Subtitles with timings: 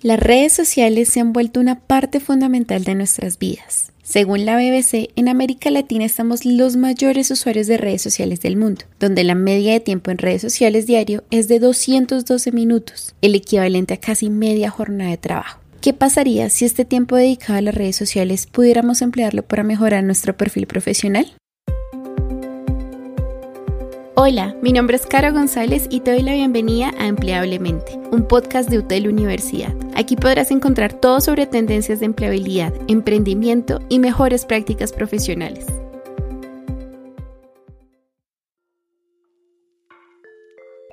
[0.00, 3.90] Las redes sociales se han vuelto una parte fundamental de nuestras vidas.
[4.04, 8.84] Según la BBC, en América Latina estamos los mayores usuarios de redes sociales del mundo,
[9.00, 13.94] donde la media de tiempo en redes sociales diario es de 212 minutos, el equivalente
[13.94, 15.58] a casi media jornada de trabajo.
[15.80, 20.36] ¿Qué pasaría si este tiempo dedicado a las redes sociales pudiéramos emplearlo para mejorar nuestro
[20.36, 21.34] perfil profesional?
[24.20, 28.68] Hola, mi nombre es Caro González y te doy la bienvenida a Empleablemente, un podcast
[28.68, 29.72] de UTEL Universidad.
[29.94, 35.66] Aquí podrás encontrar todo sobre tendencias de empleabilidad, emprendimiento y mejores prácticas profesionales.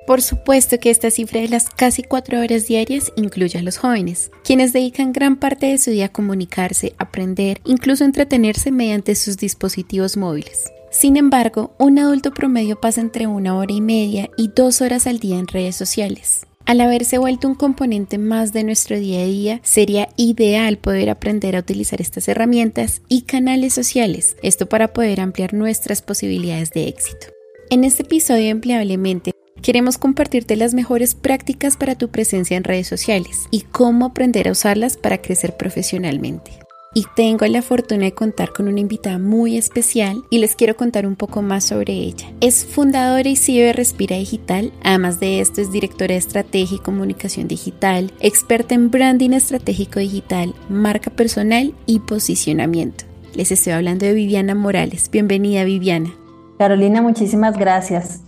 [0.06, 4.30] Por supuesto que esta cifra de las casi cuatro horas diarias incluye a los jóvenes,
[4.44, 10.16] quienes dedican gran parte de su día a comunicarse, aprender, incluso entretenerse mediante sus dispositivos
[10.16, 10.70] móviles.
[10.98, 15.18] Sin embargo, un adulto promedio pasa entre una hora y media y dos horas al
[15.18, 16.46] día en redes sociales.
[16.64, 21.54] Al haberse vuelto un componente más de nuestro día a día, sería ideal poder aprender
[21.54, 27.26] a utilizar estas herramientas y canales sociales, esto para poder ampliar nuestras posibilidades de éxito.
[27.68, 33.48] En este episodio Empleablemente queremos compartirte las mejores prácticas para tu presencia en redes sociales
[33.50, 36.65] y cómo aprender a usarlas para crecer profesionalmente
[36.96, 41.06] y tengo la fortuna de contar con una invitada muy especial y les quiero contar
[41.06, 42.32] un poco más sobre ella.
[42.40, 46.80] Es fundadora y CEO de Respira Digital, además de esto es directora de estrategia y
[46.80, 53.04] comunicación digital, experta en branding estratégico digital, marca personal y posicionamiento.
[53.34, 55.10] Les estoy hablando de Viviana Morales.
[55.10, 56.14] Bienvenida Viviana.
[56.58, 58.22] Carolina, muchísimas gracias.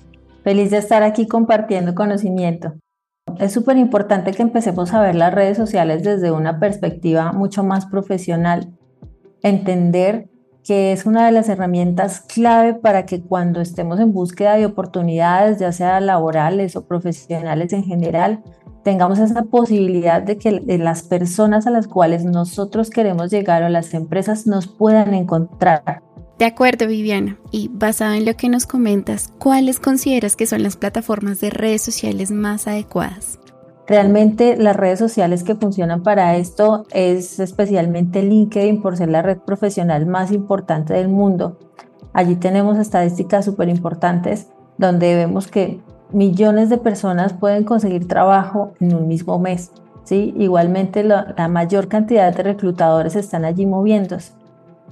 [0.44, 2.74] Feliz de estar aquí compartiendo conocimiento.
[3.38, 7.86] Es súper importante que empecemos a ver las redes sociales desde una perspectiva mucho más
[7.86, 8.72] profesional,
[9.42, 10.30] entender
[10.64, 15.58] que es una de las herramientas clave para que cuando estemos en búsqueda de oportunidades,
[15.58, 18.42] ya sea laborales o profesionales en general,
[18.84, 23.94] tengamos esa posibilidad de que las personas a las cuales nosotros queremos llegar o las
[23.94, 26.02] empresas nos puedan encontrar.
[26.38, 27.36] De acuerdo, Viviana.
[27.50, 31.82] Y basado en lo que nos comentas, ¿cuáles consideras que son las plataformas de redes
[31.82, 33.40] sociales más adecuadas?
[33.88, 39.38] Realmente las redes sociales que funcionan para esto es especialmente LinkedIn por ser la red
[39.38, 41.58] profesional más importante del mundo.
[42.12, 44.46] Allí tenemos estadísticas súper importantes
[44.76, 45.80] donde vemos que
[46.12, 49.72] millones de personas pueden conseguir trabajo en un mismo mes.
[50.04, 50.34] ¿sí?
[50.38, 54.37] Igualmente la, la mayor cantidad de reclutadores están allí moviéndose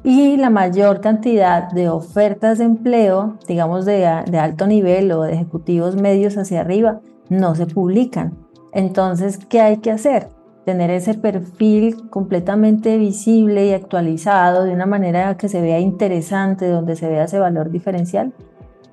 [0.06, 5.96] y la mayor cantidad de ofertas de empleo, digamos de, alto nivel o de ejecutivos
[5.96, 8.38] medios hacia arriba, no se publican.
[8.72, 10.28] Entonces, ¿qué hay que hacer?
[10.64, 16.94] Tener ese perfil completamente visible y actualizado de una manera que se vea interesante, donde
[16.94, 18.32] se vea ese valor diferencial,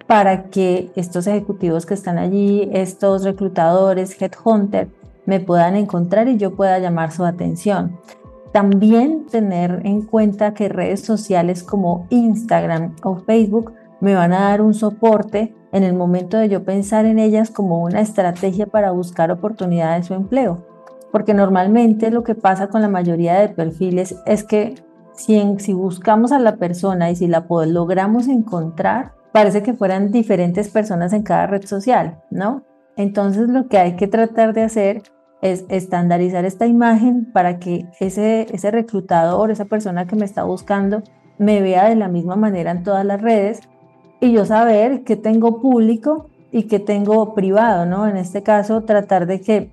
[0.07, 4.89] para que estos ejecutivos que están allí, estos reclutadores, headhunter,
[5.27, 7.99] me puedan encontrar y yo pueda llamar su atención.
[8.53, 14.61] También tener en cuenta que redes sociales como Instagram o Facebook me van a dar
[14.61, 19.31] un soporte en el momento de yo pensar en ellas como una estrategia para buscar
[19.31, 20.67] oportunidades o empleo.
[21.11, 24.75] Porque normalmente lo que pasa con la mayoría de perfiles es que
[25.13, 30.69] si, si buscamos a la persona y si la logramos encontrar, parece que fueran diferentes
[30.69, 32.61] personas en cada red social, ¿no?
[32.97, 35.01] Entonces lo que hay que tratar de hacer
[35.43, 41.03] es estandarizar esta imagen para que ese, ese reclutador, esa persona que me está buscando,
[41.37, 43.59] me vea de la misma manera en todas las redes
[44.21, 48.07] y yo saber qué tengo público y qué tengo privado, ¿no?
[48.07, 49.69] En este caso, tratar de que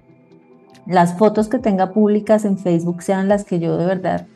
[0.87, 4.27] las fotos que tenga públicas en Facebook sean las que yo de verdad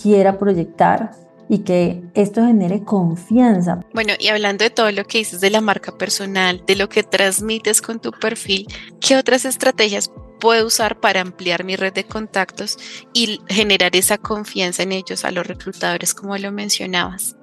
[0.00, 1.10] quiera proyectar
[1.48, 3.80] y que esto genere confianza.
[3.94, 7.02] Bueno, y hablando de todo lo que dices de la marca personal, de lo que
[7.02, 8.68] transmites con tu perfil,
[9.00, 12.78] ¿qué otras estrategias puedo usar para ampliar mi red de contactos
[13.12, 17.36] y generar esa confianza en ellos a los reclutadores como lo mencionabas?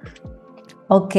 [0.88, 1.16] Ok,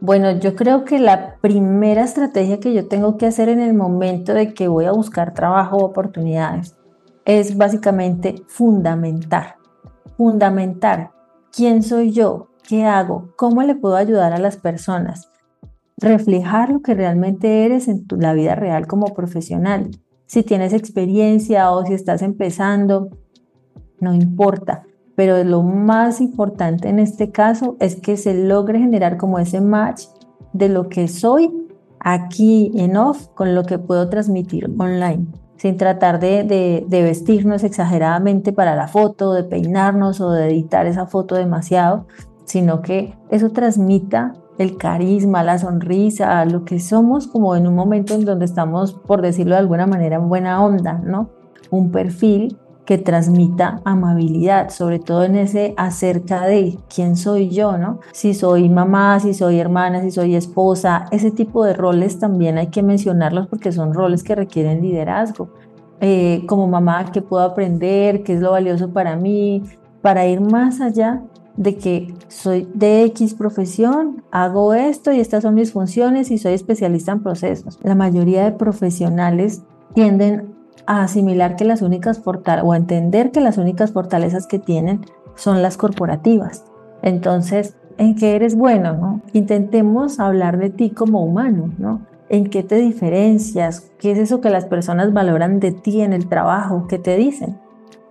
[0.00, 4.34] bueno, yo creo que la primera estrategia que yo tengo que hacer en el momento
[4.34, 6.76] de que voy a buscar trabajo o oportunidades
[7.24, 9.56] es básicamente fundamentar,
[10.16, 11.10] fundamentar
[11.52, 15.28] quién soy yo, qué hago, cómo le puedo ayudar a las personas,
[15.96, 19.90] reflejar lo que realmente eres en tu, la vida real como profesional
[20.30, 23.08] si tienes experiencia o si estás empezando,
[23.98, 24.84] no importa.
[25.16, 30.04] Pero lo más importante en este caso es que se logre generar como ese match
[30.52, 31.50] de lo que soy
[31.98, 38.76] aquí en off con lo que puedo transmitir online, sin tratar de, vestirnos exageradamente para
[38.76, 42.06] la foto, de peinarnos o de editar esa foto demasiado,
[42.44, 48.14] sino que eso transmita el carisma, la sonrisa, lo que somos como en un momento
[48.14, 51.30] en donde estamos, por decirlo de alguna manera, en buena onda, ¿no?
[51.70, 58.00] Un perfil que transmita amabilidad, sobre todo en ese acerca de quién soy yo, ¿no?
[58.12, 62.66] Si soy mamá, si soy hermana, si soy esposa, ese tipo de roles también hay
[62.66, 65.48] que mencionarlos porque son roles que requieren liderazgo.
[66.02, 68.24] Eh, como mamá, ¿qué puedo aprender?
[68.24, 69.62] ¿Qué es lo valioso para mí?
[70.02, 71.22] Para ir más allá
[71.56, 76.54] de que soy de X profesión, hago esto y estas son mis funciones y soy
[76.54, 77.78] especialista en procesos.
[77.82, 79.62] La mayoría de profesionales
[79.94, 80.54] tienden
[80.86, 85.00] a asimilar que las únicas fortalezas o a entender que las únicas fortalezas que tienen
[85.34, 86.64] son las corporativas.
[87.02, 88.94] Entonces, ¿en qué eres bueno?
[88.94, 89.20] No?
[89.32, 92.06] Intentemos hablar de ti como humano, ¿no?
[92.28, 93.90] ¿En qué te diferencias?
[93.98, 96.86] ¿Qué es eso que las personas valoran de ti en el trabajo?
[96.88, 97.58] ¿Qué te dicen?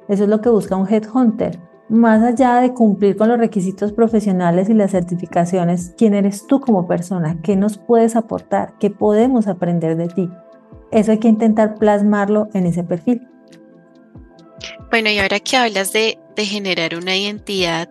[0.10, 1.60] Eso es lo que busca un headhunter.
[1.90, 6.88] Más allá de cumplir con los requisitos profesionales y las certificaciones, ¿quién eres tú como
[6.88, 7.40] persona?
[7.42, 8.74] ¿Qué nos puedes aportar?
[8.80, 10.30] ¿Qué podemos aprender de ti?
[10.92, 13.28] Eso hay que intentar plasmarlo en ese perfil.
[14.92, 17.90] Bueno, y ahora que hablas de, generar una identidad,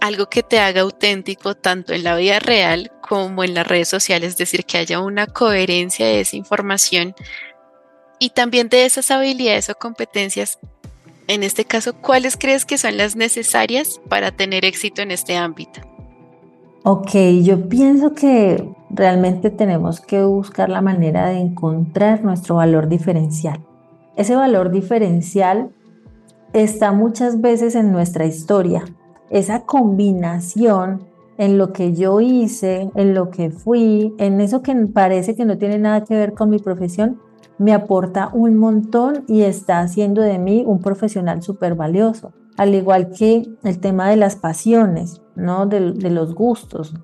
[0.00, 4.30] algo que te haga auténtico tanto en la vida real como en las redes sociales,
[4.30, 7.14] es decir, que haya una coherencia de esa información
[8.18, 10.58] y también de esas habilidades o competencias.
[11.26, 15.80] En este caso, ¿cuáles crees que son las necesarias para tener éxito en este ámbito?
[16.82, 17.12] Ok,
[17.42, 23.64] yo pienso que realmente tenemos que buscar la manera de encontrar nuestro valor diferencial.
[24.16, 25.70] Ese valor diferencial
[26.52, 28.84] está muchas veces en nuestra historia.
[29.30, 31.06] Esa combinación
[31.38, 35.56] en lo que yo hice, en lo que fui, en eso que parece que no
[35.56, 37.18] tiene nada que ver con mi profesión,
[37.58, 42.32] me aporta un montón y está haciendo de mí un profesional súper valioso.
[42.56, 45.20] Al igual que el tema de las pasiones.
[45.36, 45.66] ¿no?
[45.66, 46.94] De, los gustos,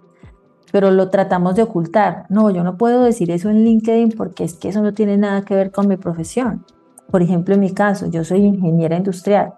[0.72, 2.26] pero lo tratamos de ocultar.
[2.28, 5.44] No, yo no puedo decir eso en LinkedIn porque es que eso no tiene nada
[5.44, 6.64] que ver con mi profesión.
[7.10, 9.54] Por ejemplo, en mi caso, yo soy ingeniera industrial,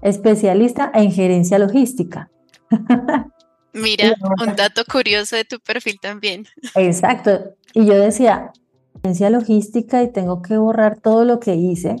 [0.00, 2.30] especialista en gerencia logística.
[3.74, 4.14] Mira,
[4.46, 6.46] un dato curioso de tu perfil también.
[6.74, 7.54] Exacto.
[7.74, 8.52] Y yo decía,
[9.30, 11.96] logística y tengo que borrar todo lo que hice.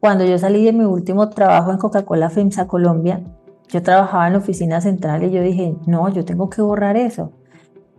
[0.00, 3.22] Cuando yo salí de mi último trabajo en Coca-Cola FEMSA Colombia,
[3.68, 7.32] yo trabajaba en la oficina central y yo dije, no, yo tengo que borrar eso.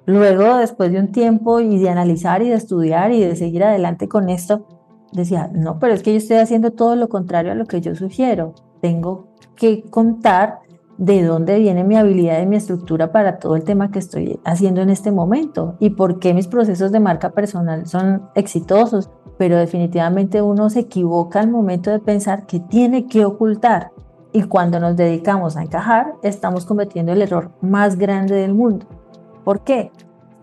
[0.06, 4.08] Luego, después de un tiempo y de analizar y de estudiar y de seguir adelante
[4.08, 4.66] con esto,
[5.14, 7.96] decía, no, pero es que yo estoy haciendo todo lo contrario a lo que yo
[7.96, 8.56] sugiero.
[8.82, 10.61] Tengo que contar
[11.02, 14.82] de dónde viene mi habilidad y mi estructura para todo el tema que estoy haciendo
[14.82, 19.10] en este momento y por qué mis procesos de marca personal son exitosos.
[19.40, 23.90] Pero definitivamente uno se equivoca al momento de pensar que tiene que ocultar
[24.32, 28.86] y cuando nos dedicamos a encajar, estamos cometiendo el error más grande del mundo.
[29.44, 29.92] ¿Por qué?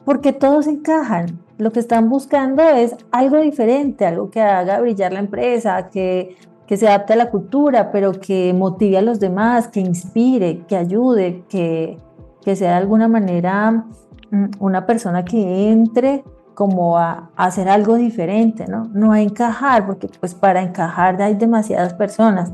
[0.05, 1.39] Porque todos encajan.
[1.57, 6.37] Lo que están buscando es algo diferente, algo que haga brillar la empresa, que,
[6.69, 10.77] que se adapte a la cultura, pero que motive a los demás, que inspire, que
[10.77, 11.99] ayude, que,
[12.45, 13.87] que sea de alguna manera
[14.31, 16.23] mm, una persona que entre
[16.55, 18.91] como a, a, hacer algo diferente, ¿no?
[18.93, 22.53] No a encajar, porque pues para encajar hay demasiadas personas.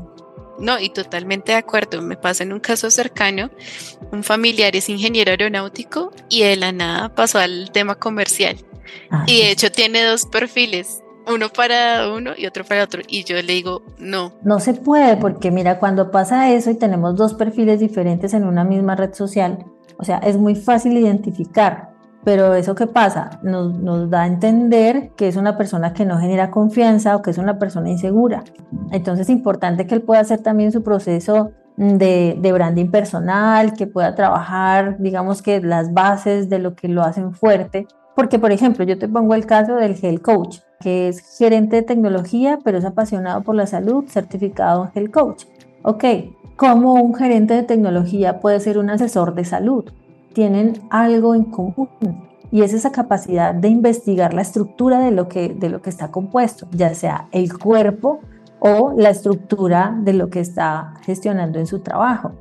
[0.59, 2.01] No, y totalmente de acuerdo.
[2.01, 3.49] Me pasa en un caso cercano,
[4.13, 8.55] un familiar es ingeniero aeronáutico y de la nada pasó al tema comercial.
[9.11, 13.01] Ah, y de hecho tiene dos perfiles, uno para uno y otro para otro.
[13.07, 14.33] Y yo le digo, no.
[14.43, 18.63] No se puede porque mira, cuando pasa eso y tenemos dos perfiles diferentes en una
[18.63, 19.65] misma red social,
[19.97, 25.11] o sea, es muy fácil identificar pero eso que pasa nos, nos, da a entender
[25.15, 28.43] que es una persona que no genera confianza o que es una persona insegura.
[28.91, 34.15] Entonces es importante que él pueda hacer también su proceso de, branding personal, que pueda
[34.15, 37.87] trabajar, digamos que las bases de lo que lo hacen fuerte.
[38.15, 41.81] Porque, por ejemplo, yo te pongo el caso del Health Coach, que es gerente de
[41.81, 45.45] tecnología, pero es apasionado por la salud, certificado en Health Coach.
[45.81, 46.03] Ok,
[46.55, 49.85] ¿cómo un gerente de tecnología puede ser un asesor de salud?
[50.35, 51.89] tienen algo en común
[52.51, 56.11] y es esa capacidad de investigar la estructura de lo que, de lo que está
[56.11, 58.19] compuesto, ya sea el cuerpo
[58.59, 62.33] o la estructura de lo que está gestionando en su trabajo.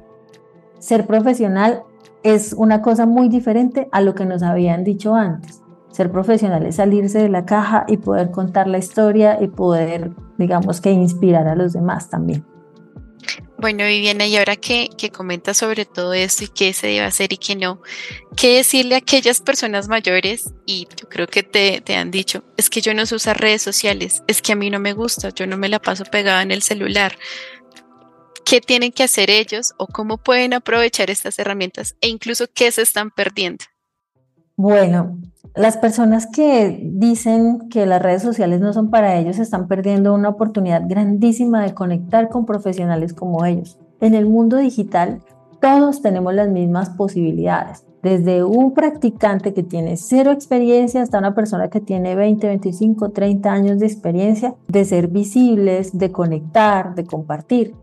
[0.78, 1.84] Ser profesional
[2.22, 5.62] es una cosa muy diferente a lo que nos habían dicho antes.
[5.94, 10.80] Ser profesional es salirse de la caja y poder contar la historia y poder, digamos
[10.80, 12.44] que, inspirar a los demás también.
[13.58, 17.32] Bueno, Viviana, y ahora que, que comentas sobre todo esto y qué se debe hacer
[17.32, 17.80] y qué no,
[18.36, 20.52] ¿qué decirle a aquellas personas mayores?
[20.66, 23.62] Y yo creo que te, te han dicho, es que yo no sé usar redes
[23.62, 26.50] sociales, es que a mí no me gusta, yo no me la paso pegada en
[26.50, 27.16] el celular.
[28.44, 32.82] ¿Qué tienen que hacer ellos o cómo pueden aprovechar estas herramientas e incluso qué se
[32.82, 33.64] están perdiendo?
[34.56, 35.18] Bueno,
[35.56, 40.30] Las personas que dicen que las redes sociales no son para ellos están perdiendo una
[40.30, 43.78] oportunidad grandísima de conectar con profesionales como ellos.
[44.00, 45.22] En el mundo digital,
[45.60, 51.68] todos tenemos las mismas posibilidades, desde un practicante que tiene cero experiencia hasta una persona
[51.68, 57.76] que tiene 20, 25, 30 años de experiencia, de ser visibles, de conectar, de compartir.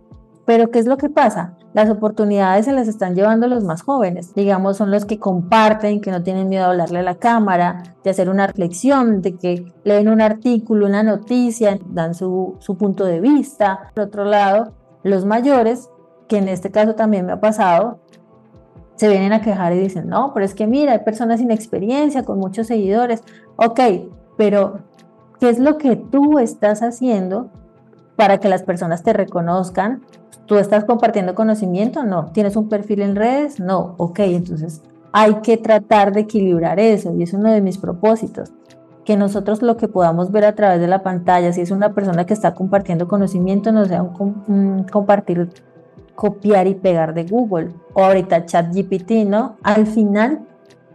[0.52, 1.54] Pero ¿qué es lo que pasa?
[1.74, 4.34] Las oportunidades se las están llevando los más jóvenes.
[4.34, 8.10] Digamos, son los que comparten, que no tienen miedo a hablarle a la cámara, de
[8.10, 13.22] hacer una reflexión, de que leen un artículo, una noticia, dan su, su punto de
[13.22, 13.92] vista.
[13.96, 15.90] Por otro lado, los mayores,
[16.28, 18.02] que en este caso también me ha pasado,
[18.98, 22.24] se vienen a quejar y dicen, no, pero es que mira, hay personas sin experiencia,
[22.24, 23.24] con muchos seguidores.
[23.56, 23.80] Ok,
[24.38, 24.80] pero
[25.40, 27.52] ¿qué es lo que tú estás haciendo
[28.16, 30.02] para que las personas te reconozcan
[30.52, 32.04] ¿Tú estás compartiendo conocimiento?
[32.04, 32.26] No.
[32.34, 33.62] ¿Tienes un perfil en redes?
[33.62, 33.96] No.
[33.96, 34.82] Ok, entonces
[35.14, 38.52] hay que tratar de equilibrar eso y es uno de mis propósitos.
[39.06, 42.26] Que nosotros lo que podamos ver a través de la pantalla, si es una persona
[42.26, 45.50] que está compartiendo conocimiento, no sea un, compartir,
[46.16, 49.56] copiar y pegar de Google o ahorita ChatGPT, ¿no?
[49.64, 50.42] Al final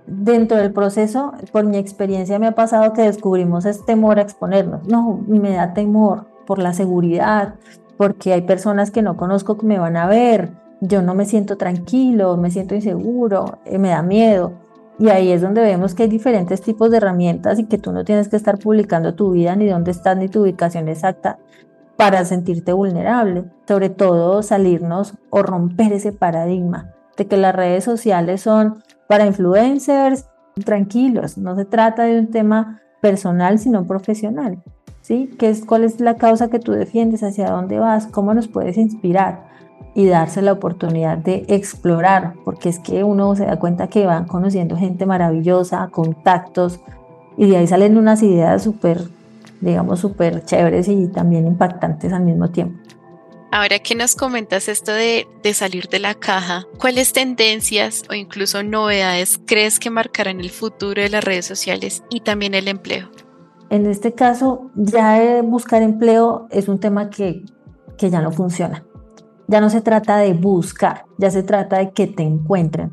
[0.06, 4.86] dentro del proceso, por mi experiencia me ha pasado que descubrimos ese temor a exponernos.
[4.86, 7.54] No, me da temor por la seguridad,
[7.96, 11.56] porque hay personas que no conozco que me van a ver, yo no me siento
[11.56, 14.52] tranquilo, me siento inseguro, eh, me da miedo.
[14.98, 18.04] Y ahí es donde vemos que hay diferentes tipos de herramientas y que tú no
[18.04, 21.38] tienes que estar publicando tu vida ni dónde estás ni tu ubicación exacta
[21.96, 23.44] para sentirte vulnerable.
[23.68, 30.26] Sobre todo salirnos o romper ese paradigma de que las redes sociales son para influencers
[30.64, 31.38] tranquilos.
[31.38, 34.62] No se trata de un tema personal, sino profesional.
[35.02, 35.30] ¿sí?
[35.38, 37.22] ¿Qué es, ¿Cuál es la causa que tú defiendes?
[37.22, 38.06] ¿Hacia dónde vas?
[38.06, 39.46] ¿Cómo nos puedes inspirar?
[39.94, 44.26] Y darse la oportunidad de explorar, porque es que uno se da cuenta que van
[44.26, 46.80] conociendo gente maravillosa, contactos,
[47.38, 49.00] y de ahí salen unas ideas súper,
[49.60, 52.85] digamos, súper chéveres y también impactantes al mismo tiempo.
[53.56, 58.62] Ahora que nos comentas esto de, de, salir de la caja, ¿cuáles tendencias o incluso
[58.62, 63.08] novedades crees que marcarán el futuro de las redes sociales y también el empleo?
[63.70, 67.46] En este caso, ya buscar empleo es un tema que,
[67.96, 68.84] que ya no funciona.
[69.46, 72.92] Ya no se trata de buscar, ya se trata de que te encuentren.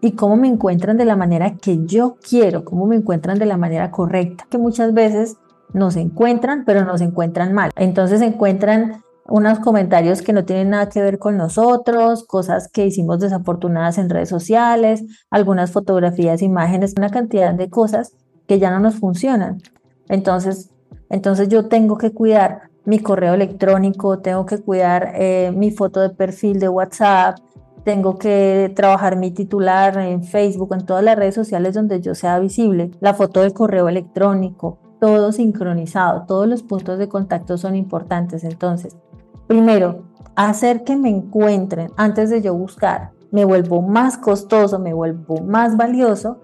[0.00, 3.56] Y cómo me encuentran de la manera que yo quiero, cómo me encuentran de la
[3.56, 4.48] manera correcta.
[4.50, 5.36] Que muchas veces
[5.72, 7.70] nos encuentran, pero nos encuentran mal.
[7.76, 13.20] Entonces encuentran unos comentarios que no tienen nada que ver con nosotros, cosas que hicimos
[13.20, 18.12] desafortunadas en redes sociales, algunas fotografías, imágenes, una cantidad de cosas
[18.46, 19.62] que ya no nos funcionan.
[20.08, 20.70] Entonces,
[21.08, 26.10] entonces yo tengo que cuidar mi correo electrónico, tengo que cuidar eh, mi foto de
[26.10, 27.38] perfil de WhatsApp,
[27.84, 32.38] tengo que trabajar mi titular en Facebook, en todas las redes sociales donde yo sea
[32.38, 38.44] visible, la foto del correo electrónico, todo sincronizado, todos los puntos de contacto son importantes.
[38.44, 38.96] Entonces,
[39.46, 40.04] primero,
[40.36, 45.76] hacer que me encuentren antes de yo buscar, me vuelvo más costoso, me vuelvo más
[45.76, 46.38] valioso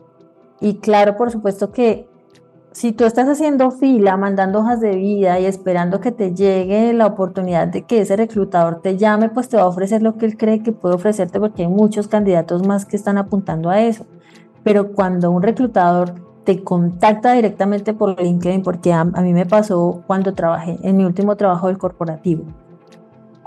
[0.61, 2.09] y claro, por supuesto que
[2.73, 7.07] si tú estás haciendo fila, mandando hojas de vida y esperando que te llegue la
[7.07, 10.37] oportunidad de que ese reclutador te llame, pues te va a ofrecer lo que él
[10.37, 14.07] cree que puede ofrecerte porque hay muchos candidatos más que están apuntando a eso.
[14.63, 16.15] Pero cuando un reclutador
[16.45, 21.37] te contacta directamente por LinkedIn, porque a, mí me pasó cuando trabajé en mi último
[21.37, 22.45] trabajo del corporativo,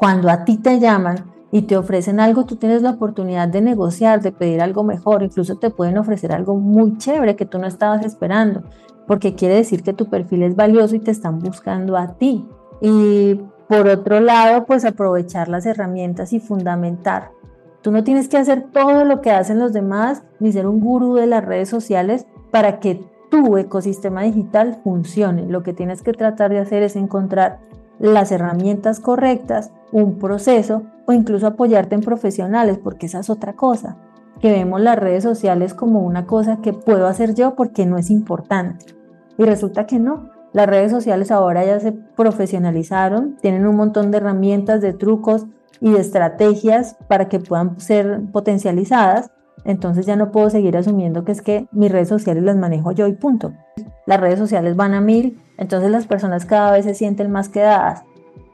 [0.02, 4.20] cuando a ti te llaman y te ofrecen algo, tú tienes la oportunidad de negociar,
[4.20, 8.04] de pedir algo mejor, incluso te pueden ofrecer algo muy chévere que tú no estabas
[8.04, 8.64] esperando
[9.06, 12.48] porque quiere decir que tu perfil es valioso y te están buscando a ti.
[12.82, 17.30] Y por otro lado, pues aprovechar las herramientas y fundamentar.
[17.84, 21.14] Tú no tienes que hacer todo lo que hacen los demás ni ser un gurú
[21.14, 25.46] de las redes sociales para que tu ecosistema digital funcione.
[25.46, 27.60] Lo que tienes que tratar de hacer es encontrar
[28.02, 33.98] las herramientas correctas, un proceso o incluso apoyarte en profesionales, porque esa es otra cosa,
[34.40, 38.10] que vemos las redes sociales como una cosa que puedo hacer yo porque no es
[38.10, 38.86] importante.
[39.38, 40.30] Y resulta que no.
[40.52, 45.46] Las redes sociales ahora ya se profesionalizaron, tienen un montón de herramientas, de trucos
[45.80, 49.32] y de estrategias para que puedan ser potencializadas.
[49.64, 53.08] Entonces ya no puedo seguir asumiendo que es que mis redes sociales las manejo yo
[53.08, 53.54] y punto.
[54.08, 58.04] Las redes sociales van a mil, entonces las personas cada vez se sienten más quedadas.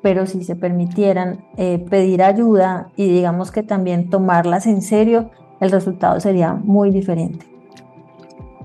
[0.02, 5.72] Pero si se permitieran eh, pedir ayuda y digamos que también tomarlas en serio, el
[5.72, 7.46] resultado sería muy diferente.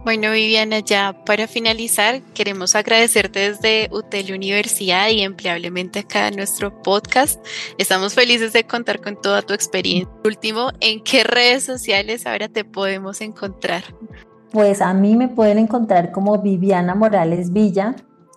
[0.05, 6.83] Bueno, Viviana, ya para finalizar, queremos agradecerte desde UTEL Universidad y empleablemente acá en nuestro
[6.83, 7.41] podcast.
[7.79, 10.13] Estamos felices de contar con toda tu experiencia.
[10.25, 13.85] Último, ¿en qué redes sociales ahora te podemos encontrar?
[14.51, 17.95] Pues a mí me pueden encontrar como Viviana Morales Villa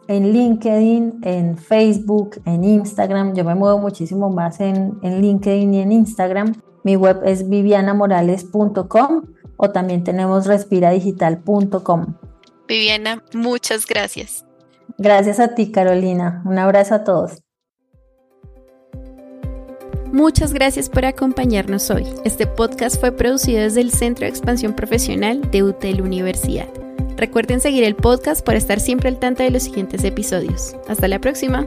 [0.07, 3.33] en LinkedIn, en Facebook, en Instagram.
[3.35, 6.53] Yo me muevo muchísimo más en, en LinkedIn y en Instagram.
[6.83, 9.23] Mi web es vivianamorales.com
[9.57, 12.15] o también tenemos respiradigital.com.
[12.67, 14.45] Viviana, muchas gracias.
[14.97, 16.43] Gracias a ti, Carolina.
[16.45, 17.41] Un abrazo a todos.
[20.11, 22.05] Muchas gracias por acompañarnos hoy.
[22.23, 26.84] Este podcast fue producido desde el Centro de Expansión Profesional de UTEL Universidad.
[27.17, 30.75] Recuerden seguir el podcast para estar siempre al tanto de los siguientes episodios.
[30.87, 31.65] Hasta la próxima.